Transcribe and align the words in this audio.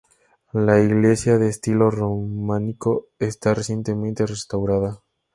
La 0.53 0.79
iglesia 0.79 1.37
de 1.37 1.47
estilo 1.49 1.91
románico 1.91 3.09
está 3.19 3.53
recientemente 3.53 4.25
restaurada. 4.25 5.03